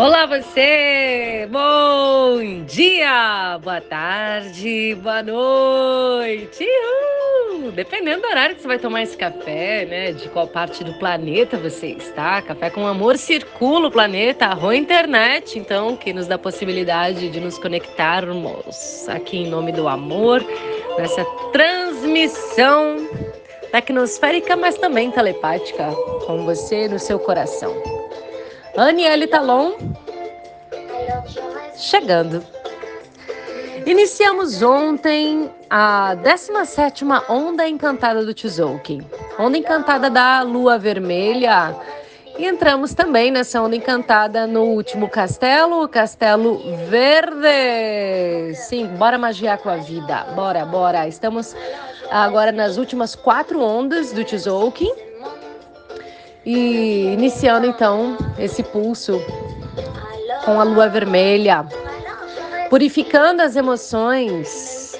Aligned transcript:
Olá 0.00 0.24
você! 0.24 1.46
Bom 1.50 2.64
dia, 2.64 3.58
boa 3.62 3.82
tarde, 3.82 4.94
boa 4.94 5.22
noite! 5.22 6.66
Uhul! 7.52 7.70
Dependendo 7.70 8.22
do 8.22 8.28
horário 8.28 8.56
que 8.56 8.62
você 8.62 8.66
vai 8.66 8.78
tomar 8.78 9.02
esse 9.02 9.14
café, 9.14 9.84
né? 9.84 10.12
De 10.12 10.26
qual 10.30 10.48
parte 10.48 10.82
do 10.82 10.94
planeta 10.94 11.58
você 11.58 11.88
está. 11.88 12.40
Café 12.40 12.70
com 12.70 12.86
Amor 12.86 13.18
circula 13.18 13.88
o 13.88 13.90
planeta, 13.90 14.46
a 14.46 14.54
Rua 14.54 14.74
Internet, 14.74 15.58
então, 15.58 15.94
que 15.94 16.14
nos 16.14 16.26
dá 16.26 16.36
a 16.36 16.38
possibilidade 16.38 17.28
de 17.28 17.38
nos 17.38 17.58
conectarmos 17.58 19.06
aqui 19.06 19.36
em 19.36 19.50
nome 19.50 19.70
do 19.70 19.86
amor, 19.86 20.42
nessa 20.96 21.26
transmissão 21.52 23.06
tecnosférica, 23.70 24.56
mas 24.56 24.78
também 24.78 25.10
telepática, 25.10 25.92
com 26.24 26.46
você 26.46 26.88
no 26.88 26.98
seu 26.98 27.18
coração. 27.18 28.00
Aniele 28.76 29.26
Talon 29.26 29.72
chegando. 31.76 32.44
Iniciamos 33.86 34.62
ontem 34.62 35.50
a 35.68 36.16
17ª 36.22 37.24
Onda 37.28 37.68
Encantada 37.68 38.24
do 38.24 38.32
Tzolk'in. 38.34 39.04
Onda 39.38 39.58
Encantada 39.58 40.10
da 40.10 40.42
Lua 40.42 40.78
Vermelha. 40.78 41.74
E 42.38 42.46
entramos 42.46 42.94
também 42.94 43.30
nessa 43.30 43.60
onda 43.60 43.76
encantada 43.76 44.46
no 44.46 44.62
último 44.62 45.08
castelo, 45.10 45.82
o 45.82 45.88
Castelo 45.88 46.58
Verde. 46.88 48.54
Sim, 48.54 48.86
bora 48.86 49.18
magiar 49.18 49.58
com 49.58 49.68
a 49.68 49.76
vida. 49.76 50.24
Bora, 50.34 50.64
bora. 50.64 51.06
Estamos 51.06 51.54
agora 52.10 52.50
nas 52.52 52.78
últimas 52.78 53.14
quatro 53.14 53.60
ondas 53.60 54.12
do 54.12 54.24
Tzolk'in 54.24 55.09
e 56.44 57.12
iniciando 57.12 57.66
então 57.66 58.16
esse 58.38 58.62
pulso 58.62 59.20
com 60.44 60.60
a 60.60 60.64
lua 60.64 60.88
vermelha, 60.88 61.66
purificando 62.68 63.42
as 63.42 63.56
emoções. 63.56 64.98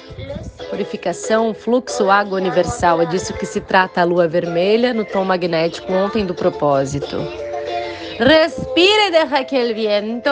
Purificação, 0.69 1.53
fluxo, 1.53 2.09
água 2.09 2.37
universal, 2.37 3.01
é 3.01 3.05
disso 3.05 3.33
que 3.33 3.45
se 3.45 3.59
trata 3.59 4.01
a 4.01 4.05
lua 4.05 4.27
vermelha 4.27 4.93
no 4.93 5.03
tom 5.03 5.25
magnético 5.25 5.91
ontem 5.91 6.25
do 6.25 6.33
propósito. 6.33 7.17
Respire, 8.17 9.11
deja 9.11 9.39
aquele 9.39 9.73
viento. 9.73 10.29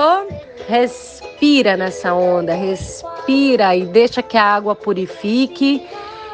Respira 0.67 1.75
nessa 1.75 2.13
onda, 2.13 2.53
respira 2.53 3.75
e 3.75 3.85
deixa 3.85 4.21
que 4.21 4.37
a 4.37 4.43
água 4.43 4.75
purifique 4.75 5.85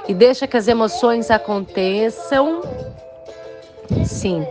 e 0.08 0.14
deixa 0.14 0.46
que 0.46 0.58
as 0.58 0.68
emoções 0.68 1.31
aconteçam. 1.31 2.62
Sim, 4.03 4.46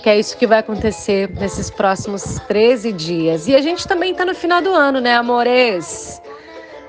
porque 0.00 0.08
é 0.08 0.18
isso 0.18 0.34
que 0.38 0.46
vai 0.46 0.60
acontecer 0.60 1.28
nesses 1.38 1.70
próximos 1.70 2.40
13 2.48 2.90
dias. 2.90 3.46
E 3.46 3.54
a 3.54 3.60
gente 3.60 3.86
também 3.86 4.12
está 4.12 4.24
no 4.24 4.34
final 4.34 4.62
do 4.62 4.74
ano, 4.74 4.98
né, 4.98 5.14
amores? 5.14 6.22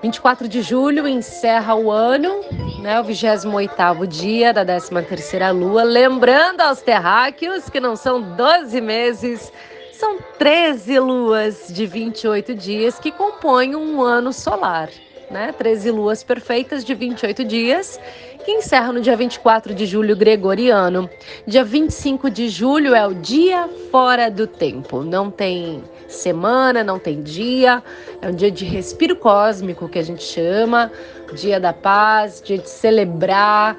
24 0.01 0.47
de 0.47 0.61
julho 0.61 1.05
encerra 1.05 1.75
o 1.75 1.91
ano, 1.91 2.39
né, 2.79 3.01
o 3.01 3.03
28º 3.03 4.07
dia 4.07 4.53
da 4.53 4.65
13ª 4.65 5.51
lua. 5.51 5.83
Lembrando 5.83 6.61
aos 6.61 6.81
terráqueos 6.81 7.69
que 7.69 7.81
não 7.81 7.97
são 7.97 8.21
12 8.21 8.79
meses, 8.79 9.51
são 9.91 10.17
13 10.39 10.97
luas 10.99 11.67
de 11.67 11.85
28 11.85 12.55
dias 12.55 12.97
que 12.97 13.11
compõem 13.11 13.75
um 13.75 14.01
ano 14.01 14.31
solar, 14.31 14.87
né? 15.31 15.53
13 15.57 15.91
luas 15.91 16.23
perfeitas 16.23 16.83
de 16.83 16.93
28 16.93 17.43
dias 17.45 17.99
que 18.43 18.51
encerra 18.51 18.91
no 18.91 19.01
dia 19.01 19.15
24 19.15 19.73
de 19.73 19.85
julho 19.85 20.15
gregoriano. 20.15 21.09
Dia 21.45 21.63
25 21.63 22.29
de 22.29 22.49
julho 22.49 22.93
é 22.95 23.05
o 23.07 23.13
dia 23.13 23.69
fora 23.91 24.29
do 24.29 24.47
tempo. 24.47 25.03
Não 25.03 25.29
tem 25.29 25.83
semana, 26.07 26.83
não 26.83 26.99
tem 26.99 27.21
dia. 27.21 27.83
É 28.21 28.27
um 28.27 28.33
dia 28.33 28.51
de 28.51 28.65
respiro 28.65 29.15
cósmico 29.15 29.87
que 29.87 29.99
a 29.99 30.03
gente 30.03 30.23
chama, 30.23 30.91
dia 31.33 31.59
da 31.59 31.71
paz, 31.71 32.41
dia 32.43 32.57
de 32.57 32.69
celebrar 32.69 33.77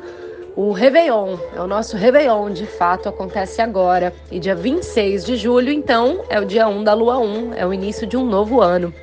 o 0.54 0.70
Réveillon. 0.70 1.36
É 1.56 1.60
o 1.60 1.66
nosso 1.66 1.96
Réveillon, 1.96 2.50
de 2.50 2.66
fato, 2.66 3.08
acontece 3.08 3.60
agora. 3.60 4.12
E 4.30 4.38
dia 4.38 4.54
26 4.54 5.24
de 5.24 5.36
julho, 5.36 5.72
então, 5.72 6.24
é 6.28 6.40
o 6.40 6.44
dia 6.44 6.68
1 6.68 6.84
da 6.84 6.94
lua 6.94 7.18
1, 7.18 7.54
é 7.54 7.66
o 7.66 7.72
início 7.72 8.06
de 8.06 8.16
um 8.16 8.24
novo 8.24 8.60
ano, 8.60 8.94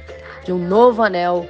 de 0.46 0.54
um 0.54 0.58
novo 0.58 1.02
anel 1.02 1.46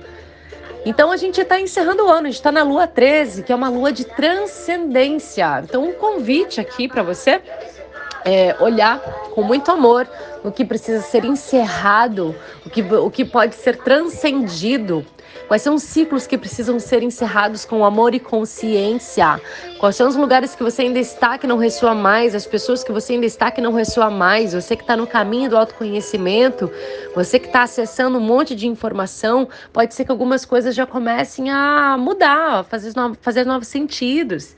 então 0.85 1.11
a 1.11 1.17
gente 1.17 1.41
está 1.41 1.59
encerrando 1.59 2.05
o 2.05 2.09
ano, 2.09 2.27
a 2.27 2.29
gente 2.29 2.35
está 2.35 2.51
na 2.51 2.63
lua 2.63 2.87
13, 2.87 3.43
que 3.43 3.51
é 3.51 3.55
uma 3.55 3.69
lua 3.69 3.91
de 3.91 4.05
transcendência. 4.05 5.61
Então, 5.63 5.83
um 5.83 5.93
convite 5.93 6.61
aqui 6.61 6.87
para 6.87 7.03
você 7.03 7.41
é 8.25 8.55
olhar 8.59 8.99
com 9.33 9.41
muito 9.41 9.71
amor 9.71 10.07
o 10.43 10.51
que 10.51 10.63
precisa 10.63 11.01
ser 11.01 11.25
encerrado, 11.25 12.35
o 12.65 12.69
que, 12.69 12.81
o 12.81 13.09
que 13.09 13.25
pode 13.25 13.55
ser 13.55 13.77
transcendido 13.77 15.05
Quais 15.49 15.63
são 15.63 15.73
os 15.73 15.81
ciclos 15.81 16.27
que 16.27 16.37
precisam 16.37 16.79
ser 16.79 17.01
encerrados 17.01 17.65
com 17.65 17.83
amor 17.83 18.13
e 18.13 18.19
consciência? 18.19 19.41
Quais 19.79 19.95
são 19.95 20.07
os 20.07 20.15
lugares 20.15 20.53
que 20.53 20.61
você 20.61 20.83
ainda 20.83 20.99
está 20.99 21.39
que 21.39 21.47
não 21.47 21.57
ressoa 21.57 21.95
mais? 21.95 22.35
As 22.35 22.45
pessoas 22.45 22.83
que 22.83 22.91
você 22.91 23.13
ainda 23.13 23.25
está 23.25 23.49
que 23.49 23.59
não 23.59 23.73
ressoa 23.73 24.11
mais? 24.11 24.53
Você 24.53 24.75
que 24.75 24.83
está 24.83 24.95
no 24.95 25.07
caminho 25.07 25.49
do 25.49 25.57
autoconhecimento, 25.57 26.71
você 27.15 27.39
que 27.39 27.47
está 27.47 27.63
acessando 27.63 28.19
um 28.19 28.21
monte 28.21 28.55
de 28.55 28.67
informação, 28.67 29.49
pode 29.73 29.95
ser 29.95 30.05
que 30.05 30.11
algumas 30.11 30.45
coisas 30.45 30.75
já 30.75 30.85
comecem 30.85 31.49
a 31.49 31.97
mudar, 31.97 32.59
a 32.59 32.63
fazer, 32.63 32.93
fazer 33.19 33.43
novos 33.43 33.67
sentidos. 33.67 34.55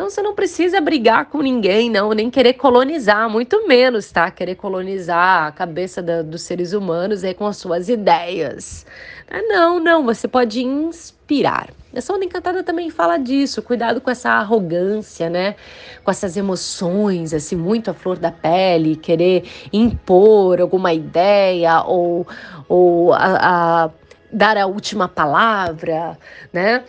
Então 0.00 0.08
você 0.08 0.22
não 0.22 0.34
precisa 0.34 0.80
brigar 0.80 1.26
com 1.26 1.42
ninguém, 1.42 1.90
não, 1.90 2.12
nem 2.12 2.30
querer 2.30 2.54
colonizar, 2.54 3.28
muito 3.28 3.68
menos, 3.68 4.10
tá? 4.10 4.30
Querer 4.30 4.54
colonizar 4.54 5.48
a 5.48 5.52
cabeça 5.52 6.00
da, 6.00 6.22
dos 6.22 6.40
seres 6.40 6.72
humanos 6.72 7.22
aí 7.22 7.34
com 7.34 7.46
as 7.46 7.58
suas 7.58 7.90
ideias. 7.90 8.86
Não, 9.30 9.78
não, 9.78 10.02
você 10.02 10.26
pode 10.26 10.64
inspirar. 10.64 11.68
Essa 11.92 12.14
onda 12.14 12.24
encantada 12.24 12.62
também 12.62 12.88
fala 12.88 13.18
disso, 13.18 13.60
cuidado 13.60 14.00
com 14.00 14.10
essa 14.10 14.30
arrogância, 14.30 15.28
né? 15.28 15.54
Com 16.02 16.10
essas 16.10 16.34
emoções, 16.34 17.34
assim, 17.34 17.54
muito 17.54 17.90
à 17.90 17.92
flor 17.92 18.18
da 18.18 18.32
pele, 18.32 18.96
querer 18.96 19.44
impor 19.70 20.62
alguma 20.62 20.94
ideia 20.94 21.82
ou, 21.82 22.26
ou 22.66 23.12
a, 23.12 23.84
a 23.84 23.90
dar 24.32 24.56
a 24.56 24.64
última 24.64 25.08
palavra, 25.08 26.16
né? 26.50 26.84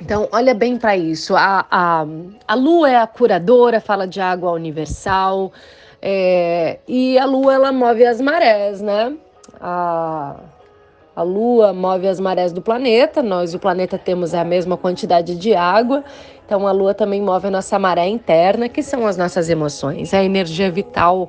Então, 0.00 0.28
olha 0.32 0.54
bem 0.54 0.76
para 0.76 0.96
isso. 0.96 1.36
A, 1.36 1.66
a, 1.70 2.06
a 2.48 2.54
lua 2.54 2.90
é 2.90 2.96
a 2.96 3.06
curadora, 3.06 3.80
fala 3.80 4.06
de 4.06 4.20
água 4.20 4.52
universal, 4.52 5.52
é, 6.00 6.78
e 6.88 7.18
a 7.18 7.26
lua 7.26 7.54
ela 7.54 7.72
move 7.72 8.04
as 8.04 8.20
marés, 8.20 8.80
né? 8.80 9.14
A, 9.60 10.36
a 11.14 11.22
lua 11.22 11.74
move 11.74 12.08
as 12.08 12.18
marés 12.18 12.50
do 12.52 12.62
planeta, 12.62 13.22
nós, 13.22 13.52
o 13.52 13.58
planeta, 13.58 13.98
temos 13.98 14.32
a 14.32 14.42
mesma 14.42 14.76
quantidade 14.76 15.36
de 15.36 15.54
água, 15.54 16.02
então 16.46 16.66
a 16.66 16.72
lua 16.72 16.94
também 16.94 17.20
move 17.20 17.48
a 17.48 17.50
nossa 17.50 17.78
maré 17.78 18.06
interna, 18.08 18.68
que 18.68 18.82
são 18.82 19.06
as 19.06 19.18
nossas 19.18 19.50
emoções, 19.50 20.14
a 20.14 20.24
energia 20.24 20.70
vital 20.70 21.28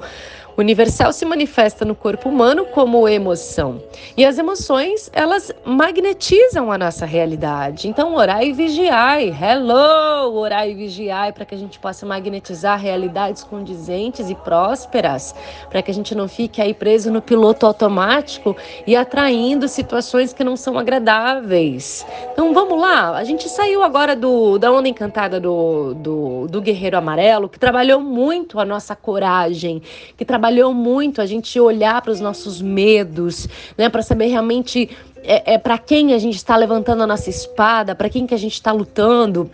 universal 0.58 1.14
se 1.14 1.26
manifesta 1.26 1.86
no 1.86 1.96
corpo 1.96 2.30
humano 2.30 2.66
como 2.66 3.08
emoção. 3.08 3.82
E 4.16 4.26
as 4.26 4.38
emoções, 4.38 5.10
elas 5.14 5.52
magnetizam 5.66 6.72
a 6.72 6.78
nossa 6.78 7.06
realidade. 7.06 7.88
Então, 7.88 8.16
orai 8.16 8.50
e 8.50 8.54
vigiai. 8.54 9.30
Hello! 9.30 10.34
Orai 10.36 10.72
e 10.72 10.76
vigiai 10.76 11.32
para 11.32 11.46
que 11.46 11.56
a 11.56 11.58
gente 11.58 11.80
possa 11.80 12.06
magnetizar 12.06 12.80
realidades 12.80 13.44
condizentes 13.44 14.30
e 14.30 14.36
prósperas, 14.36 15.34
para 15.70 15.82
que 15.82 15.92
a 15.92 15.94
gente 15.94 16.14
não 16.14 16.28
fique 16.28 16.62
aí 16.62 16.74
preso 16.74 17.12
no 17.12 17.22
piloto 17.22 17.66
automático 17.66 18.56
e 18.86 18.96
atraindo 18.96 19.68
situações 19.68 20.34
que 20.34 20.44
não 20.44 20.56
são 20.56 20.78
agradáveis. 20.78 22.06
Então, 22.34 22.54
vamos 22.54 22.80
lá. 22.80 23.16
A 23.16 23.24
gente 23.24 23.48
saiu 23.50 23.84
agora 23.84 24.16
do, 24.16 24.58
da 24.58 24.72
onda 24.72 24.88
encantada 24.88 25.40
do, 25.40 25.94
do, 25.94 26.48
do 26.48 26.62
Guerreiro 26.62 26.98
Amarelo, 26.98 27.50
que 27.50 27.60
trabalhou 27.60 28.00
muito 28.00 28.60
a 28.60 28.66
nossa 28.66 28.96
coragem, 28.96 29.82
que 30.18 30.26
trabalhou 30.26 30.41
trabalhou 30.42 30.74
muito 30.74 31.22
a 31.22 31.26
gente 31.28 31.60
olhar 31.60 32.02
para 32.02 32.12
os 32.12 32.20
nossos 32.20 32.60
medos, 32.60 33.48
né, 33.78 33.90
para 33.90 34.02
saber 34.02 34.26
realmente 34.26 34.90
é, 35.24 35.54
é 35.54 35.58
para 35.60 35.78
quem 35.78 36.16
a 36.16 36.18
gente 36.18 36.36
está 36.36 36.58
levantando 36.58 37.04
a 37.04 37.08
nossa 37.08 37.30
espada, 37.30 37.94
para 37.94 38.10
quem 38.10 38.26
que 38.26 38.34
a 38.34 38.38
gente 38.38 38.54
está 38.54 38.72
lutando. 38.72 39.52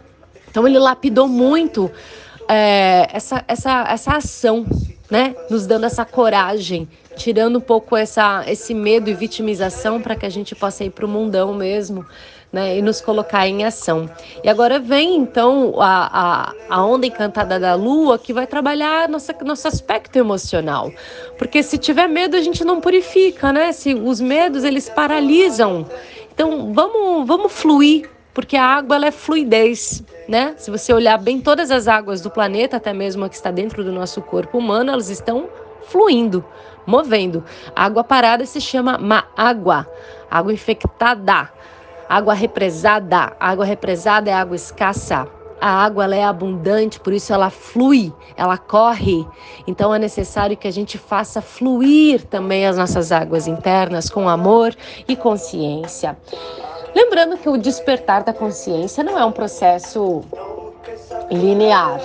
Então 0.49 0.65
ele 0.65 0.79
lapidou 0.79 1.27
muito 1.27 1.91
é, 2.47 3.05
essa, 3.11 3.43
essa, 3.49 3.85
essa 3.89 4.15
ação, 4.15 4.65
né, 5.11 5.35
nos 5.49 5.67
dando 5.67 5.85
essa 5.85 6.05
coragem, 6.05 6.87
tirando 7.17 7.57
um 7.57 7.61
pouco 7.61 7.97
essa, 7.97 8.45
esse 8.47 8.73
medo 8.73 9.09
e 9.09 9.13
vitimização 9.13 10.01
para 10.01 10.15
que 10.15 10.25
a 10.25 10.29
gente 10.29 10.55
possa 10.55 10.85
ir 10.85 10.91
para 10.91 11.05
o 11.05 11.09
mundão 11.09 11.53
mesmo 11.53 12.05
né, 12.57 12.75
e 12.75 12.81
nos 12.81 12.99
colocar 12.99 13.47
em 13.47 13.63
ação. 13.63 14.09
E 14.43 14.49
agora 14.49 14.79
vem 14.79 15.15
então 15.15 15.79
a, 15.79 16.53
a, 16.67 16.75
a 16.75 16.83
onda 16.83 17.05
encantada 17.05 17.59
da 17.59 17.75
lua 17.75 18.17
que 18.17 18.33
vai 18.33 18.47
trabalhar 18.47 19.07
nossa, 19.07 19.31
nosso 19.45 19.67
aspecto 19.67 20.17
emocional. 20.17 20.91
Porque 21.37 21.61
se 21.61 21.77
tiver 21.77 22.07
medo, 22.07 22.35
a 22.35 22.41
gente 22.41 22.65
não 22.65 22.81
purifica, 22.81 23.53
né? 23.53 23.71
Se 23.71 23.93
os 23.93 24.19
medos 24.19 24.63
eles 24.63 24.89
paralisam. 24.89 25.85
Então 26.33 26.73
vamos, 26.73 27.27
vamos 27.27 27.53
fluir 27.53 28.09
porque 28.33 28.57
a 28.57 28.65
água 28.65 28.95
ela 28.95 29.05
é 29.07 29.11
fluidez, 29.11 30.03
né? 30.27 30.55
Se 30.57 30.71
você 30.71 30.91
olhar 30.91 31.17
bem 31.19 31.39
todas 31.39 31.69
as 31.69 31.87
águas 31.87 32.21
do 32.21 32.31
planeta, 32.31 32.77
até 32.77 32.91
mesmo 32.91 33.23
a 33.23 33.29
que 33.29 33.35
está 33.35 33.51
dentro 33.51 33.83
do 33.83 33.91
nosso 33.91 34.19
corpo 34.19 34.57
humano, 34.57 34.91
elas 34.91 35.09
estão 35.11 35.47
fluindo 35.83 36.43
movendo. 36.87 37.43
água 37.75 38.03
parada 38.03 38.45
se 38.45 38.61
chama 38.61 38.97
má 38.97 39.25
água, 39.35 39.85
água 40.31 40.53
infectada. 40.53 41.51
Água 42.09 42.33
represada, 42.33 43.33
água 43.39 43.65
represada 43.65 44.29
é 44.29 44.33
água 44.33 44.55
escassa. 44.55 45.27
A 45.59 45.69
água 45.85 46.13
é 46.15 46.23
abundante, 46.23 46.99
por 46.99 47.11
isso 47.11 47.33
ela 47.33 47.49
flui, 47.49 48.13
ela 48.35 48.57
corre. 48.57 49.25
Então 49.65 49.93
é 49.93 49.97
necessário 49.97 50.55
que 50.55 50.67
a 50.67 50.71
gente 50.71 50.97
faça 50.99 51.41
fluir 51.41 52.25
também 52.25 52.67
as 52.67 52.77
nossas 52.77 53.11
águas 53.11 53.47
internas 53.47 54.07
com 54.09 54.29
amor 54.29 54.75
e 55.07 55.15
consciência. 55.15 56.15
Lembrando 56.95 57.37
que 57.37 57.49
o 57.49 57.57
despertar 57.57 58.23
da 58.23 58.33
consciência 58.33 59.03
não 59.03 59.17
é 59.17 59.25
um 59.25 59.31
processo 59.31 60.23
linear, 61.31 61.99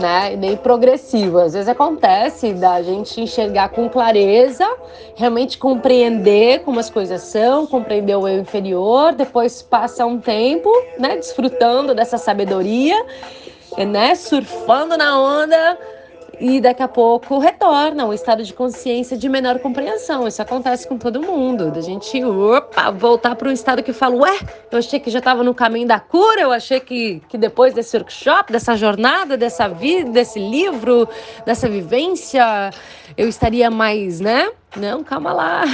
né? 0.00 0.34
E 0.34 0.36
nem 0.36 0.56
progressivo. 0.56 1.38
Às 1.38 1.54
vezes 1.54 1.68
acontece 1.68 2.52
da 2.52 2.82
gente 2.82 3.20
enxergar 3.20 3.70
com 3.70 3.88
clareza, 3.88 4.66
realmente 5.14 5.58
compreender 5.58 6.60
como 6.60 6.78
as 6.78 6.90
coisas 6.90 7.22
são, 7.22 7.66
compreender 7.66 8.16
o 8.16 8.26
eu 8.28 8.40
inferior, 8.40 9.12
depois 9.12 9.62
passa 9.62 10.04
um 10.06 10.18
tempo, 10.18 10.70
né, 10.98 11.16
desfrutando 11.16 11.94
dessa 11.94 12.18
sabedoria, 12.18 12.96
né, 13.78 14.14
surfando 14.14 14.96
na 14.96 15.20
onda 15.20 15.78
e 16.38 16.60
daqui 16.60 16.82
a 16.82 16.88
pouco 16.88 17.38
retorna 17.38 18.04
um 18.04 18.12
estado 18.12 18.42
de 18.42 18.52
consciência 18.52 19.16
de 19.16 19.28
menor 19.28 19.58
compreensão. 19.58 20.26
Isso 20.28 20.42
acontece 20.42 20.86
com 20.86 20.98
todo 20.98 21.22
mundo. 21.22 21.70
Da 21.70 21.80
gente 21.80 22.22
opa, 22.24 22.90
voltar 22.90 23.34
para 23.36 23.48
um 23.48 23.52
estado 23.52 23.82
que 23.82 23.92
fala: 23.92 24.16
Ué, 24.16 24.38
eu 24.70 24.78
achei 24.78 25.00
que 25.00 25.10
já 25.10 25.18
estava 25.18 25.42
no 25.42 25.54
caminho 25.54 25.88
da 25.88 25.98
cura, 25.98 26.42
eu 26.42 26.52
achei 26.52 26.80
que, 26.80 27.22
que 27.28 27.38
depois 27.38 27.72
desse 27.72 27.96
workshop, 27.96 28.52
dessa 28.52 28.76
jornada, 28.76 29.36
dessa 29.36 29.68
vida, 29.68 30.10
desse 30.10 30.38
livro, 30.38 31.08
dessa 31.44 31.68
vivência, 31.68 32.70
eu 33.16 33.28
estaria 33.28 33.70
mais, 33.70 34.20
né? 34.20 34.50
Não, 34.76 35.02
calma 35.02 35.32
lá. 35.32 35.64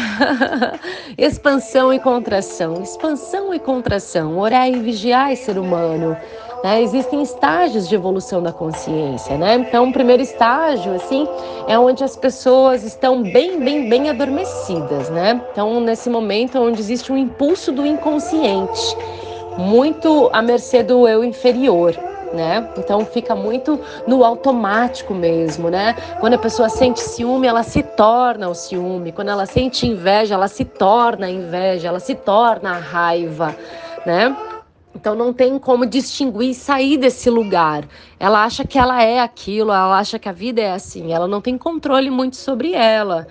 Expansão 1.18 1.92
e 1.92 1.98
contração. 1.98 2.80
Expansão 2.82 3.52
e 3.52 3.58
contração. 3.58 4.38
Orar 4.38 4.68
e 4.68 4.78
vigiar, 4.78 5.34
ser 5.36 5.58
humano. 5.58 6.16
Né? 6.62 6.80
Existem 6.80 7.22
estágios 7.22 7.88
de 7.88 7.94
evolução 7.94 8.40
da 8.40 8.52
consciência, 8.52 9.36
né? 9.36 9.56
Então, 9.56 9.88
o 9.88 9.92
primeiro 9.92 10.22
estágio, 10.22 10.94
assim, 10.94 11.26
é 11.66 11.76
onde 11.76 12.04
as 12.04 12.14
pessoas 12.14 12.84
estão 12.84 13.20
bem, 13.20 13.58
bem, 13.58 13.88
bem 13.88 14.08
adormecidas, 14.08 15.10
né? 15.10 15.42
Então, 15.50 15.80
nesse 15.80 16.08
momento 16.08 16.60
onde 16.60 16.80
existe 16.80 17.10
um 17.10 17.16
impulso 17.16 17.72
do 17.72 17.84
inconsciente, 17.84 18.96
muito 19.58 20.30
à 20.32 20.40
mercê 20.40 20.82
do 20.82 21.06
eu 21.08 21.24
inferior. 21.24 21.96
Né? 22.32 22.66
Então 22.78 23.04
fica 23.04 23.34
muito 23.34 23.78
no 24.06 24.24
automático 24.24 25.12
mesmo, 25.12 25.68
né? 25.68 25.94
Quando 26.18 26.32
a 26.32 26.38
pessoa 26.38 26.66
sente 26.70 26.98
ciúme, 27.00 27.46
ela 27.46 27.62
se 27.62 27.82
torna 27.82 28.48
o 28.48 28.54
ciúme. 28.54 29.12
Quando 29.12 29.28
ela 29.28 29.44
sente 29.44 29.86
inveja, 29.86 30.36
ela 30.36 30.48
se 30.48 30.64
torna 30.64 31.26
a 31.26 31.30
inveja, 31.30 31.88
ela 31.88 32.00
se 32.00 32.14
torna 32.14 32.70
a 32.70 32.78
raiva, 32.78 33.54
né? 34.06 34.34
Então 34.94 35.14
não 35.14 35.32
tem 35.32 35.58
como 35.58 35.86
distinguir 35.86 36.50
e 36.50 36.54
sair 36.54 36.96
desse 36.98 37.30
lugar. 37.30 37.88
Ela 38.18 38.44
acha 38.44 38.64
que 38.64 38.78
ela 38.78 39.02
é 39.02 39.20
aquilo, 39.20 39.70
ela 39.70 39.98
acha 39.98 40.18
que 40.18 40.28
a 40.28 40.32
vida 40.32 40.60
é 40.60 40.72
assim, 40.72 41.12
ela 41.12 41.26
não 41.26 41.40
tem 41.40 41.56
controle 41.56 42.10
muito 42.10 42.36
sobre 42.36 42.72
ela, 42.72 43.26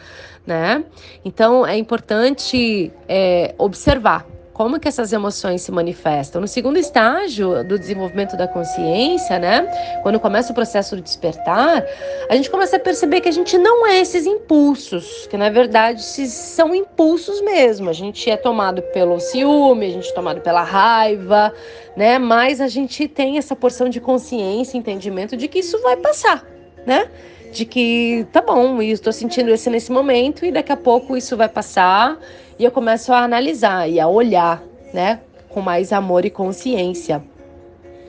né? 0.45 0.83
Então 1.23 1.65
é 1.65 1.77
importante 1.77 2.91
é, 3.07 3.53
observar 3.57 4.25
como 4.53 4.79
que 4.79 4.87
essas 4.87 5.13
emoções 5.13 5.61
se 5.61 5.71
manifestam. 5.71 6.41
No 6.41 6.47
segundo 6.47 6.77
estágio 6.77 7.63
do 7.63 7.79
desenvolvimento 7.79 8.35
da 8.37 8.47
consciência, 8.47 9.39
né, 9.39 9.67
quando 10.03 10.19
começa 10.19 10.51
o 10.51 10.55
processo 10.55 10.95
de 10.95 11.01
despertar, 11.01 11.85
a 12.29 12.35
gente 12.35 12.49
começa 12.49 12.75
a 12.75 12.79
perceber 12.79 13.21
que 13.21 13.29
a 13.29 13.31
gente 13.31 13.57
não 13.57 13.85
é 13.85 13.99
esses 13.99 14.25
impulsos, 14.25 15.27
que 15.27 15.37
na 15.37 15.49
verdade 15.49 16.01
são 16.03 16.75
impulsos 16.75 17.41
mesmo. 17.41 17.89
A 17.89 17.93
gente 17.93 18.29
é 18.29 18.37
tomado 18.37 18.81
pelo 18.93 19.19
ciúme, 19.19 19.87
a 19.87 19.89
gente 19.89 20.09
é 20.09 20.13
tomado 20.13 20.41
pela 20.41 20.63
raiva, 20.63 21.53
né, 21.95 22.19
mas 22.19 22.61
a 22.61 22.67
gente 22.67 23.07
tem 23.07 23.37
essa 23.37 23.55
porção 23.55 23.89
de 23.89 23.99
consciência, 23.99 24.77
entendimento 24.77 25.35
de 25.35 25.47
que 25.47 25.59
isso 25.59 25.81
vai 25.81 25.97
passar, 25.97 26.45
né? 26.85 27.09
De 27.51 27.65
que 27.65 28.25
tá 28.31 28.41
bom, 28.41 28.81
estou 28.81 29.11
sentindo 29.11 29.51
isso 29.51 29.69
nesse 29.69 29.91
momento 29.91 30.45
e 30.45 30.51
daqui 30.51 30.71
a 30.71 30.77
pouco 30.77 31.17
isso 31.17 31.35
vai 31.35 31.49
passar 31.49 32.17
e 32.57 32.63
eu 32.63 32.71
começo 32.71 33.11
a 33.11 33.19
analisar 33.23 33.89
e 33.89 33.99
a 33.99 34.07
olhar, 34.07 34.63
né, 34.93 35.19
com 35.49 35.61
mais 35.61 35.91
amor 35.91 36.25
e 36.25 36.29
consciência, 36.29 37.21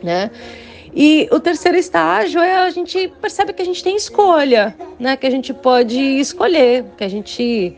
né? 0.02 0.30
E 0.94 1.26
o 1.32 1.40
terceiro 1.40 1.78
estágio 1.78 2.40
é 2.40 2.54
a 2.54 2.70
gente 2.70 3.08
percebe 3.20 3.52
que 3.54 3.62
a 3.62 3.64
gente 3.64 3.82
tem 3.82 3.96
escolha, 3.96 4.76
né? 5.00 5.16
Que 5.16 5.26
a 5.26 5.30
gente 5.30 5.54
pode 5.54 5.98
escolher, 5.98 6.84
que 6.98 7.02
a 7.02 7.08
gente 7.08 7.74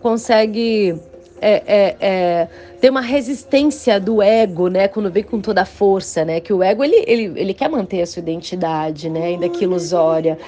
consegue 0.00 0.98
é, 1.40 1.62
é, 1.66 1.96
é, 2.00 2.48
ter 2.80 2.90
uma 2.90 3.00
resistência 3.00 3.98
do 4.00 4.22
ego, 4.22 4.68
né? 4.68 4.88
Quando 4.88 5.10
vem 5.10 5.22
com 5.22 5.40
toda 5.40 5.62
a 5.62 5.64
força, 5.66 6.24
né? 6.24 6.40
Que 6.40 6.52
o 6.52 6.62
ego 6.62 6.82
ele, 6.84 7.04
ele, 7.06 7.32
ele 7.36 7.54
quer 7.54 7.68
manter 7.68 8.02
a 8.02 8.06
sua 8.06 8.20
identidade, 8.20 9.10
né? 9.10 9.26
Ainda 9.26 9.48
que 9.48 9.64
ilusória. 9.64 10.38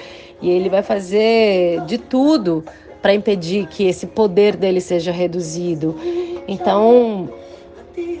E 0.41 0.49
ele 0.49 0.69
vai 0.69 0.83
fazer 0.83 1.81
de 1.85 1.97
tudo 1.97 2.63
para 3.01 3.13
impedir 3.13 3.67
que 3.67 3.85
esse 3.85 4.07
poder 4.07 4.55
dele 4.55 4.81
seja 4.81 5.11
reduzido. 5.11 5.95
Então, 6.47 7.29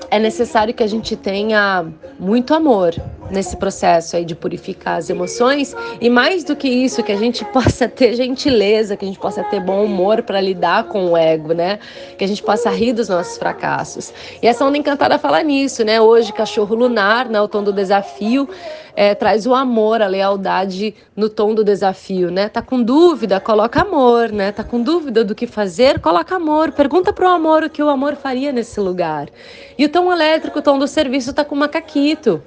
é 0.09 0.19
necessário 0.19 0.73
que 0.73 0.83
a 0.83 0.87
gente 0.87 1.15
tenha 1.15 1.85
muito 2.19 2.53
amor 2.53 2.95
nesse 3.29 3.57
processo 3.57 4.15
aí 4.15 4.25
de 4.25 4.35
purificar 4.35 4.97
as 4.97 5.09
emoções 5.09 5.75
e 5.99 6.09
mais 6.09 6.43
do 6.43 6.55
que 6.55 6.67
isso 6.67 7.03
que 7.03 7.11
a 7.11 7.17
gente 7.17 7.43
possa 7.51 7.87
ter 7.87 8.15
gentileza, 8.15 8.95
que 8.95 9.05
a 9.05 9.07
gente 9.07 9.19
possa 9.19 9.43
ter 9.43 9.59
bom 9.59 9.83
humor 9.83 10.21
para 10.23 10.39
lidar 10.39 10.85
com 10.85 11.11
o 11.11 11.17
ego, 11.17 11.53
né? 11.53 11.79
Que 12.17 12.23
a 12.23 12.27
gente 12.27 12.41
possa 12.41 12.69
rir 12.69 12.93
dos 12.93 13.09
nossos 13.09 13.37
fracassos. 13.37 14.13
E 14.41 14.47
essa 14.47 14.65
onda 14.65 14.77
encantada 14.77 15.17
fala 15.17 15.41
nisso, 15.43 15.83
né? 15.83 15.99
Hoje 15.99 16.33
cachorro 16.33 16.75
lunar, 16.75 17.27
né, 17.29 17.39
o 17.41 17.47
tom 17.47 17.63
do 17.63 17.73
desafio, 17.73 18.47
é, 18.95 19.13
traz 19.13 19.45
o 19.45 19.53
amor, 19.53 20.01
a 20.01 20.07
lealdade 20.07 20.95
no 21.15 21.29
tom 21.29 21.53
do 21.53 21.63
desafio, 21.63 22.31
né? 22.31 22.49
Tá 22.49 22.61
com 22.61 22.81
dúvida, 22.81 23.39
coloca 23.39 23.81
amor, 23.81 24.31
né? 24.31 24.51
Tá 24.51 24.63
com 24.63 24.81
dúvida 24.81 25.23
do 25.23 25.35
que 25.35 25.45
fazer, 25.45 25.99
coloca 25.99 26.35
amor. 26.35 26.71
Pergunta 26.71 27.13
pro 27.13 27.27
amor 27.27 27.63
o 27.63 27.69
que 27.69 27.83
o 27.83 27.89
amor 27.89 28.15
faria 28.15 28.51
nesse 28.51 28.79
lugar. 28.79 29.29
E 29.77 29.85
o 29.85 29.89
tom 29.89 30.11
elétrico, 30.11 30.59
o 30.59 30.61
tom 30.61 30.79
do 30.79 30.87
serviço 30.87 31.33
tá 31.33 31.45
com 31.45 31.55
macaquito 31.55 32.41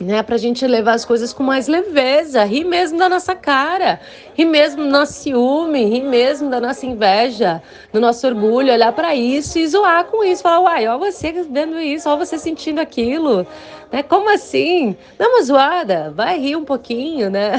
né, 0.00 0.22
para 0.22 0.34
a 0.34 0.38
gente 0.38 0.66
levar 0.66 0.94
as 0.94 1.04
coisas 1.04 1.32
com 1.32 1.42
mais 1.42 1.68
leveza, 1.68 2.42
rir 2.44 2.64
mesmo 2.64 2.98
da 2.98 3.08
nossa 3.08 3.34
cara, 3.34 4.00
rir 4.34 4.44
mesmo 4.44 4.82
do 4.82 4.90
nosso 4.90 5.12
ciúme, 5.12 5.84
rir 5.84 6.02
mesmo 6.02 6.50
da 6.50 6.60
nossa 6.60 6.84
inveja, 6.84 7.62
do 7.92 8.00
nosso 8.00 8.26
orgulho, 8.26 8.72
olhar 8.72 8.92
para 8.92 9.14
isso 9.14 9.58
e 9.58 9.66
zoar 9.66 10.04
com 10.06 10.24
isso, 10.24 10.42
falar, 10.42 10.60
uai, 10.60 10.88
ó 10.88 10.98
você 10.98 11.32
vendo 11.32 11.78
isso, 11.78 12.08
ó 12.08 12.16
você 12.16 12.38
sentindo 12.38 12.80
aquilo, 12.80 13.46
né? 13.92 14.02
Como 14.02 14.28
assim? 14.34 14.96
Dá 15.16 15.28
uma 15.28 15.42
zoada, 15.42 16.12
vai 16.16 16.38
rir 16.40 16.56
um 16.56 16.64
pouquinho, 16.64 17.30
né? 17.30 17.52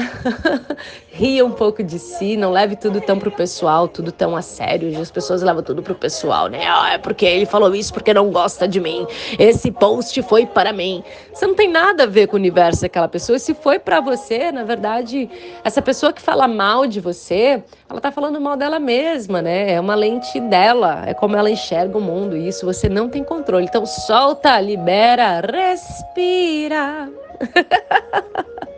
Ria 1.16 1.46
um 1.46 1.50
pouco 1.50 1.82
de 1.82 1.98
si, 1.98 2.36
não 2.36 2.52
leve 2.52 2.76
tudo 2.76 3.00
tão 3.00 3.18
pro 3.18 3.30
pessoal, 3.30 3.88
tudo 3.88 4.12
tão 4.12 4.36
a 4.36 4.42
sério. 4.42 5.00
As 5.00 5.10
pessoas 5.10 5.40
levam 5.40 5.62
tudo 5.62 5.82
pro 5.82 5.94
pessoal, 5.94 6.46
né? 6.46 6.66
Ah, 6.68 6.92
é 6.92 6.98
porque 6.98 7.24
ele 7.24 7.46
falou 7.46 7.74
isso 7.74 7.90
porque 7.94 8.12
não 8.12 8.30
gosta 8.30 8.68
de 8.68 8.78
mim. 8.78 9.06
Esse 9.38 9.70
post 9.72 10.20
foi 10.24 10.44
para 10.44 10.74
mim. 10.74 11.02
Você 11.32 11.46
não 11.46 11.54
tem 11.54 11.70
nada 11.70 12.02
a 12.02 12.06
ver 12.06 12.26
com 12.26 12.36
o 12.36 12.38
universo 12.38 12.82
daquela 12.82 13.08
pessoa. 13.08 13.38
Se 13.38 13.54
foi 13.54 13.78
para 13.78 13.98
você, 13.98 14.52
na 14.52 14.62
verdade, 14.62 15.30
essa 15.64 15.80
pessoa 15.80 16.12
que 16.12 16.20
fala 16.20 16.46
mal 16.46 16.86
de 16.86 17.00
você, 17.00 17.64
ela 17.88 17.98
tá 17.98 18.12
falando 18.12 18.38
mal 18.38 18.54
dela 18.54 18.78
mesma, 18.78 19.40
né? 19.40 19.72
É 19.72 19.80
uma 19.80 19.94
lente 19.94 20.38
dela, 20.38 21.02
é 21.06 21.14
como 21.14 21.34
ela 21.34 21.48
enxerga 21.48 21.96
o 21.96 22.00
mundo. 22.00 22.36
E 22.36 22.46
isso 22.46 22.66
você 22.66 22.90
não 22.90 23.08
tem 23.08 23.24
controle. 23.24 23.64
Então 23.64 23.86
solta, 23.86 24.60
libera, 24.60 25.40
respira. 25.40 27.08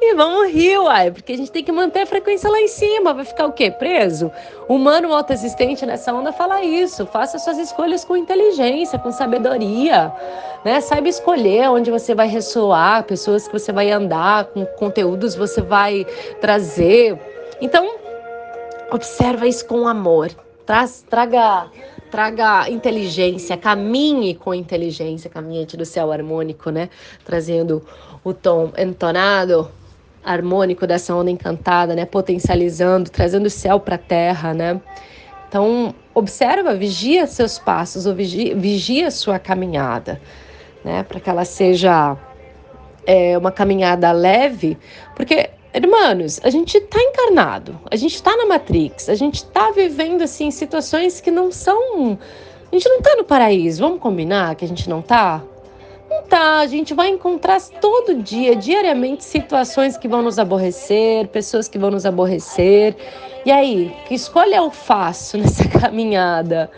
e 0.00 0.14
vamos 0.14 0.50
rir, 0.50 0.78
uai, 0.78 1.10
porque 1.10 1.32
a 1.32 1.36
gente 1.36 1.50
tem 1.50 1.64
que 1.64 1.72
manter 1.72 2.00
a 2.00 2.06
frequência 2.06 2.50
lá 2.50 2.60
em 2.60 2.68
cima. 2.68 3.14
Vai 3.14 3.24
ficar 3.24 3.46
o 3.46 3.52
quê? 3.52 3.70
Preso? 3.70 4.30
Humano 4.68 5.12
autoexistente 5.12 5.84
nessa 5.86 6.12
onda 6.12 6.32
fala 6.32 6.62
isso. 6.62 7.06
Faça 7.06 7.38
suas 7.38 7.58
escolhas 7.58 8.04
com 8.04 8.16
inteligência, 8.16 8.98
com 8.98 9.12
sabedoria. 9.12 10.12
Né? 10.64 10.80
Saiba 10.80 11.08
escolher 11.08 11.68
onde 11.70 11.90
você 11.90 12.14
vai 12.14 12.28
ressoar, 12.28 13.04
pessoas 13.04 13.46
que 13.46 13.52
você 13.52 13.72
vai 13.72 13.90
andar, 13.90 14.46
com 14.46 14.64
conteúdos 14.66 15.34
você 15.34 15.60
vai 15.60 16.06
trazer. 16.40 17.18
Então, 17.60 17.96
observa 18.90 19.46
isso 19.46 19.66
com 19.66 19.86
amor. 19.86 20.30
Traz, 20.66 21.04
traga 21.08 21.66
traga 22.14 22.70
inteligência, 22.70 23.56
caminhe 23.56 24.36
com 24.36 24.54
inteligência, 24.54 25.28
caminhante 25.28 25.76
do 25.76 25.84
céu 25.84 26.12
harmônico, 26.12 26.70
né? 26.70 26.88
Trazendo 27.24 27.84
o 28.22 28.32
tom 28.32 28.72
entonado, 28.78 29.68
harmônico 30.24 30.86
dessa 30.86 31.12
onda 31.12 31.28
encantada, 31.28 31.92
né? 31.92 32.04
Potencializando, 32.04 33.10
trazendo 33.10 33.46
o 33.46 33.50
céu 33.50 33.80
para 33.80 33.96
a 33.96 33.98
terra, 33.98 34.54
né? 34.54 34.80
Então, 35.48 35.92
observa, 36.14 36.72
vigia 36.76 37.26
seus 37.26 37.58
passos, 37.58 38.06
ou 38.06 38.14
vigia, 38.14 38.54
vigia 38.54 39.10
sua 39.10 39.40
caminhada, 39.40 40.20
né? 40.84 41.02
Para 41.02 41.18
que 41.18 41.28
ela 41.28 41.44
seja 41.44 42.16
é, 43.04 43.36
uma 43.36 43.50
caminhada 43.50 44.12
leve, 44.12 44.78
porque 45.16 45.50
Irmãos, 45.74 46.40
a 46.44 46.50
gente 46.50 46.78
está 46.78 47.02
encarnado, 47.02 47.80
a 47.90 47.96
gente 47.96 48.14
está 48.14 48.36
na 48.36 48.46
Matrix, 48.46 49.08
a 49.08 49.16
gente 49.16 49.38
está 49.38 49.72
vivendo 49.72 50.22
assim 50.22 50.48
situações 50.52 51.20
que 51.20 51.32
não 51.32 51.50
são. 51.50 52.16
A 52.70 52.76
gente 52.76 52.88
não 52.88 52.98
está 52.98 53.16
no 53.16 53.24
paraíso, 53.24 53.82
vamos 53.82 53.98
combinar 53.98 54.54
que 54.54 54.64
a 54.64 54.68
gente 54.68 54.88
não 54.88 55.00
está? 55.00 55.42
Não 56.08 56.22
tá, 56.22 56.60
a 56.60 56.66
gente 56.68 56.94
vai 56.94 57.08
encontrar 57.08 57.60
todo 57.80 58.22
dia, 58.22 58.54
diariamente, 58.54 59.24
situações 59.24 59.96
que 59.96 60.06
vão 60.06 60.22
nos 60.22 60.38
aborrecer, 60.38 61.26
pessoas 61.28 61.66
que 61.66 61.76
vão 61.76 61.90
nos 61.90 62.06
aborrecer. 62.06 62.94
E 63.44 63.50
aí, 63.50 63.92
que 64.06 64.14
escolha 64.14 64.56
eu 64.56 64.70
faço 64.70 65.36
nessa 65.36 65.66
caminhada? 65.80 66.70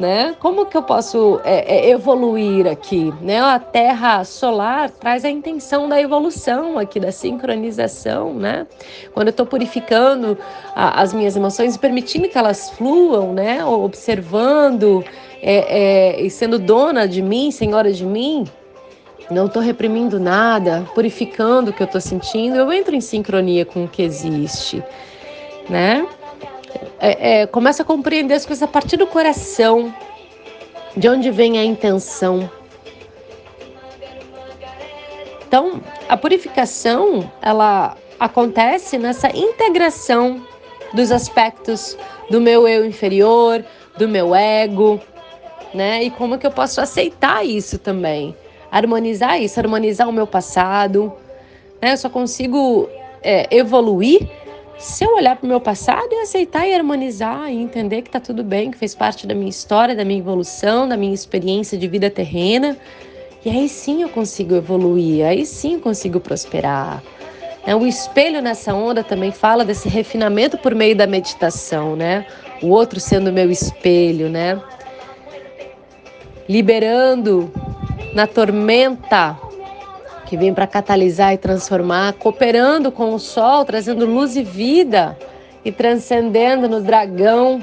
Né? 0.00 0.34
Como 0.40 0.64
que 0.64 0.76
eu 0.76 0.82
posso 0.82 1.40
é, 1.44 1.76
é, 1.76 1.90
evoluir 1.90 2.66
aqui, 2.66 3.12
né? 3.20 3.38
A 3.38 3.58
Terra 3.58 4.24
solar 4.24 4.88
traz 4.90 5.26
a 5.26 5.30
intenção 5.30 5.86
da 5.90 6.00
evolução 6.00 6.78
aqui, 6.78 6.98
da 6.98 7.12
sincronização, 7.12 8.32
né? 8.32 8.66
Quando 9.12 9.28
eu 9.28 9.30
estou 9.30 9.44
purificando 9.44 10.38
a, 10.74 11.02
as 11.02 11.12
minhas 11.12 11.36
emoções, 11.36 11.76
permitindo 11.76 12.30
que 12.30 12.38
elas 12.38 12.70
fluam, 12.70 13.34
né? 13.34 13.62
Observando 13.62 15.04
é, 15.42 16.14
é 16.14 16.20
e 16.22 16.30
sendo 16.30 16.58
dona 16.58 17.06
de 17.06 17.20
mim, 17.20 17.50
senhora 17.50 17.92
de 17.92 18.06
mim, 18.06 18.46
não 19.30 19.46
estou 19.46 19.60
reprimindo 19.60 20.18
nada, 20.18 20.88
purificando 20.94 21.70
o 21.70 21.74
que 21.74 21.82
eu 21.82 21.86
estou 21.86 22.00
sentindo, 22.00 22.56
eu 22.56 22.72
entro 22.72 22.96
em 22.96 23.02
sincronia 23.02 23.66
com 23.66 23.84
o 23.84 23.88
que 23.88 24.02
existe, 24.02 24.82
né? 25.68 26.06
É, 27.00 27.40
é, 27.40 27.46
começa 27.46 27.82
a 27.82 27.86
compreender 27.86 28.34
as 28.34 28.44
coisas 28.44 28.62
a 28.62 28.68
partir 28.68 28.98
do 28.98 29.06
coração, 29.06 29.92
de 30.96 31.08
onde 31.08 31.30
vem 31.30 31.58
a 31.58 31.64
intenção. 31.64 32.50
Então, 35.46 35.80
a 36.08 36.16
purificação, 36.16 37.30
ela 37.40 37.96
acontece 38.20 38.98
nessa 38.98 39.34
integração 39.36 40.46
dos 40.92 41.10
aspectos 41.10 41.96
do 42.28 42.40
meu 42.40 42.68
eu 42.68 42.84
inferior, 42.84 43.64
do 43.96 44.06
meu 44.06 44.34
ego, 44.34 45.00
né? 45.72 46.04
E 46.04 46.10
como 46.10 46.38
que 46.38 46.46
eu 46.46 46.50
posso 46.50 46.80
aceitar 46.80 47.44
isso 47.44 47.78
também? 47.78 48.36
Harmonizar 48.70 49.40
isso, 49.40 49.58
harmonizar 49.58 50.08
o 50.08 50.12
meu 50.12 50.26
passado. 50.26 51.12
Né? 51.80 51.92
Eu 51.92 51.96
só 51.96 52.08
consigo 52.10 52.88
é, 53.22 53.48
evoluir 53.50 54.28
se 54.80 55.04
eu 55.04 55.14
olhar 55.14 55.36
para 55.36 55.44
o 55.44 55.48
meu 55.48 55.60
passado 55.60 56.08
e 56.10 56.20
aceitar 56.20 56.66
e 56.66 56.74
harmonizar 56.74 57.52
e 57.52 57.56
entender 57.56 58.00
que 58.00 58.08
está 58.08 58.18
tudo 58.18 58.42
bem, 58.42 58.70
que 58.70 58.78
fez 58.78 58.94
parte 58.94 59.26
da 59.26 59.34
minha 59.34 59.50
história, 59.50 59.94
da 59.94 60.06
minha 60.06 60.18
evolução, 60.18 60.88
da 60.88 60.96
minha 60.96 61.12
experiência 61.12 61.76
de 61.76 61.86
vida 61.86 62.08
terrena, 62.08 62.78
e 63.44 63.50
aí 63.50 63.68
sim 63.68 64.00
eu 64.00 64.08
consigo 64.08 64.54
evoluir, 64.54 65.26
aí 65.26 65.44
sim 65.44 65.74
eu 65.74 65.80
consigo 65.80 66.18
prosperar. 66.18 67.02
É, 67.66 67.76
o 67.76 67.86
espelho 67.86 68.40
nessa 68.40 68.74
onda 68.74 69.04
também 69.04 69.30
fala 69.30 69.66
desse 69.66 69.86
refinamento 69.86 70.56
por 70.56 70.74
meio 70.74 70.96
da 70.96 71.06
meditação, 71.06 71.94
né? 71.94 72.24
O 72.62 72.68
outro 72.68 72.98
sendo 72.98 73.30
meu 73.30 73.50
espelho, 73.50 74.30
né? 74.30 74.58
Liberando 76.48 77.52
na 78.14 78.26
tormenta 78.26 79.38
que 80.30 80.36
vem 80.36 80.54
para 80.54 80.64
catalisar 80.64 81.34
e 81.34 81.36
transformar, 81.36 82.12
cooperando 82.12 82.92
com 82.92 83.12
o 83.12 83.18
sol, 83.18 83.64
trazendo 83.64 84.06
luz 84.06 84.36
e 84.36 84.44
vida 84.44 85.18
e 85.64 85.72
transcendendo 85.72 86.68
no 86.68 86.80
dragão. 86.80 87.60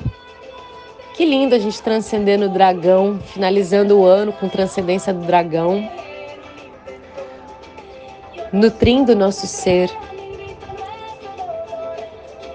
Que 1.16 1.24
lindo 1.24 1.56
a 1.56 1.60
gente 1.60 1.82
transcender 1.82 2.38
no 2.38 2.50
dragão, 2.50 3.22
finalizando 3.24 3.98
o 3.98 4.06
ano 4.06 4.34
com 4.34 4.50
transcendência 4.50 5.14
do 5.14 5.26
dragão, 5.26 5.90
nutrindo 8.52 9.14
o 9.14 9.16
nosso 9.16 9.48
ser, 9.48 9.90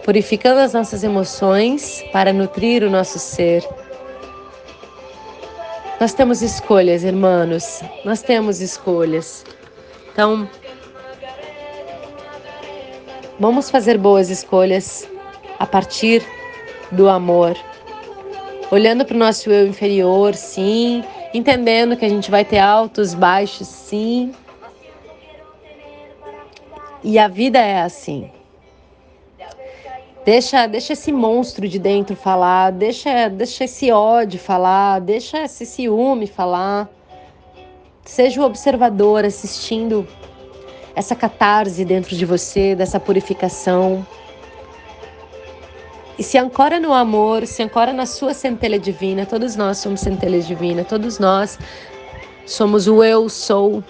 purificando 0.05 0.61
as 0.61 0.75
nossas 0.75 1.03
emoções 1.03 2.05
para 2.13 2.35
nutrir 2.35 2.85
o 2.85 2.91
nosso 2.91 3.19
ser. 3.19 3.67
Nós 5.99 6.13
temos 6.13 6.43
escolhas, 6.43 7.03
irmãos, 7.03 7.83
nós 8.05 8.21
temos 8.21 8.61
escolhas. 8.61 9.43
Então, 10.13 10.47
vamos 13.41 13.71
fazer 13.71 13.97
boas 13.97 14.29
escolhas 14.29 15.09
a 15.59 15.67
partir 15.67 16.23
do 16.91 17.09
amor. 17.09 17.57
Olhando 18.71 19.05
para 19.05 19.15
o 19.15 19.19
nosso 19.19 19.51
eu 19.51 19.67
inferior, 19.67 20.35
sim. 20.35 21.03
Entendendo 21.33 21.97
que 21.97 22.05
a 22.05 22.09
gente 22.09 22.31
vai 22.31 22.45
ter 22.45 22.59
altos, 22.59 23.15
baixos, 23.15 23.69
sim. 23.69 24.33
E 27.03 27.19
a 27.19 27.27
vida 27.27 27.59
é 27.59 27.81
assim. 27.81 28.31
Deixa, 30.25 30.67
deixa 30.67 30.93
esse 30.93 31.11
monstro 31.11 31.67
de 31.67 31.79
dentro 31.79 32.15
falar, 32.15 32.71
deixa, 32.71 33.29
deixa 33.29 33.65
esse 33.65 33.91
ódio 33.91 34.39
falar, 34.39 35.01
deixa 35.01 35.43
esse 35.43 35.67
ciúme 35.67 36.27
falar. 36.27 36.89
Seja 38.05 38.41
o 38.41 38.45
observador 38.45 39.25
assistindo 39.25 40.07
essa 40.95 41.15
catarse 41.15 41.85
dentro 41.85 42.15
de 42.17 42.25
você, 42.25 42.75
dessa 42.75 43.01
purificação. 43.01 44.07
E 46.19 46.23
se 46.23 46.37
ancora 46.37 46.79
no 46.79 46.93
amor, 46.93 47.47
se 47.47 47.63
ancora 47.63 47.93
na 47.93 48.05
sua 48.05 48.35
centelha 48.35 48.79
divina. 48.79 49.25
Todos 49.25 49.57
nós 49.57 49.79
somos 49.79 50.01
centelhas 50.01 50.47
divinas, 50.47 50.87
todos 50.87 51.19
nós 51.19 51.59
somos 52.45 52.87
o 52.87 53.03
eu 53.03 53.29
sou 53.29 53.83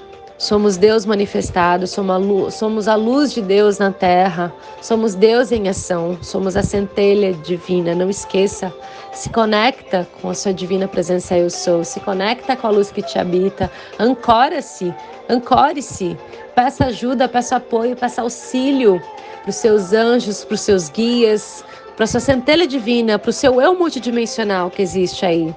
Somos 0.42 0.76
Deus 0.76 1.06
manifestado, 1.06 1.87
somos 1.87 2.88
a, 2.88 2.96
luz, 2.96 3.32
de 3.32 3.40
Deus 3.40 3.78
na 3.78 3.92
terra, 3.92 4.52
somos 4.80 5.14
Deus 5.14 5.52
em 5.52 5.68
ação, 5.68 6.18
somos 6.20 6.56
a 6.56 6.64
centelha 6.64 7.32
divina. 7.32 7.94
Não 7.94 8.11
esqueça, 8.11 8.75
se 9.12 9.30
conecta 9.30 10.04
com 10.20 10.30
a 10.30 10.34
sua 10.34 10.52
divina 10.52 10.88
presença 10.88 11.38
eu 11.38 11.49
sou, 11.49 11.84
se 11.84 12.00
conecta 12.00 12.56
com 12.56 12.66
a 12.66 12.70
luz 12.70 12.90
que 12.90 13.02
te 13.02 13.20
habita, 13.20 13.70
ancora-se, 14.00 14.92
ancore-se, 15.30 16.18
peça 16.56 16.87
ajuda, 16.87 17.28
peça 17.28 17.54
apoio, 17.54 17.94
peça 17.94 18.22
auxílio 18.22 19.00
para 19.42 19.50
os 19.50 19.54
seus 19.54 19.92
anjos, 19.92 20.44
para 20.44 20.56
os 20.56 20.61
seus 20.61 20.88
guias, 20.88 21.64
para 21.94 22.02
a 22.02 22.08
sua 22.08 22.18
centelha 22.18 22.66
divina, 22.66 23.16
para 23.16 23.30
o 23.30 23.32
seu 23.32 23.62
eu 23.62 23.78
multidimensional 23.78 24.72
que 24.72 24.82
existe 24.82 25.25
aí. 25.25 25.54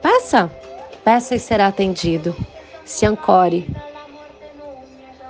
Peça, 0.00 0.48
peça 1.02 1.34
e 1.34 1.40
será 1.40 1.66
atendido. 1.66 2.36
Se 2.84 3.04
ancore. 3.04 3.66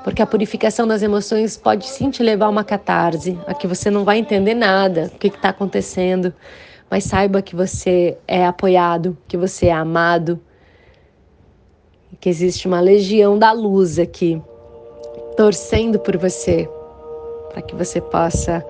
Porque 0.04 0.20
a 0.20 0.26
purificação 0.26 0.86
das 0.86 1.02
emoções 1.02 1.56
pode 1.56 1.86
sim 1.86 2.10
te 2.10 2.22
levar 2.22 2.46
a 2.46 2.50
uma 2.50 2.64
catarse, 2.64 3.38
a 3.46 3.54
que 3.54 3.66
você 3.66 3.90
não 3.90 4.04
vai 4.04 4.18
entender 4.18 4.54
nada 4.54 5.08
do 5.08 5.18
que 5.18 5.28
está 5.28 5.50
acontecendo, 5.50 6.34
mas 6.90 7.04
saiba 7.04 7.40
que 7.40 7.54
você 7.54 8.18
é 8.26 8.44
apoiado, 8.44 9.16
que 9.28 9.36
você 9.36 9.66
é 9.66 9.72
amado, 9.72 10.40
que 12.20 12.28
existe 12.28 12.66
uma 12.66 12.80
legião 12.80 13.38
da 13.38 13.52
luz 13.52 13.98
aqui, 13.98 14.42
torcendo 15.36 15.98
por 15.98 16.16
você, 16.16 16.68
para 17.52 17.62
que 17.62 17.74
você 17.74 18.00
possa 18.00 18.64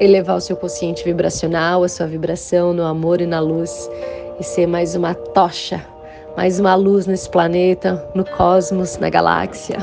elevar 0.00 0.36
o 0.36 0.40
seu 0.40 0.56
consciente 0.56 1.04
vibracional, 1.04 1.84
a 1.84 1.88
sua 1.88 2.06
vibração 2.06 2.72
no 2.72 2.84
amor 2.84 3.20
e 3.20 3.26
na 3.26 3.40
luz 3.40 3.88
e 4.38 4.42
ser 4.42 4.66
mais 4.66 4.94
uma 4.94 5.14
tocha 5.14 5.91
mais 6.36 6.58
uma 6.58 6.74
luz 6.74 7.06
nesse 7.06 7.28
planeta, 7.28 8.04
no 8.14 8.24
cosmos, 8.24 8.98
na 8.98 9.10
galáxia, 9.10 9.78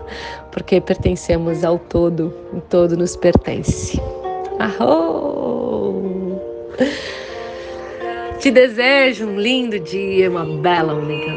porque 0.52 0.80
pertencemos 0.80 1.64
ao 1.64 1.78
todo, 1.78 2.32
o 2.52 2.60
todo 2.60 2.96
nos 2.96 3.16
pertence. 3.16 4.00
Arro! 4.58 6.40
Te 8.38 8.50
desejo 8.50 9.26
um 9.26 9.38
lindo 9.38 9.78
dia, 9.80 10.30
uma 10.30 10.44
bela, 10.44 10.92
única 10.92 11.33